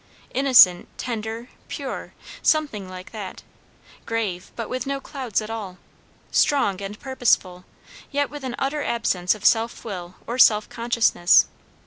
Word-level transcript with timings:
Innocent, 0.33 0.87
tender, 0.97 1.49
pure, 1.67 2.13
something 2.41 2.89
like 2.89 3.11
that. 3.11 3.43
Grave, 4.07 4.51
but 4.55 4.67
with 4.67 4.87
no 4.87 4.99
clouds 4.99 5.43
at 5.43 5.49
all; 5.51 5.77
strong 6.31 6.81
and 6.81 6.99
purposeful, 6.99 7.65
yet 8.09 8.31
with 8.31 8.43
an 8.43 8.55
utter 8.57 8.81
absence 8.83 9.35
of 9.35 9.45
self 9.45 9.85
will 9.85 10.15
or 10.25 10.39
self 10.39 10.67
consciousness. 10.69 11.45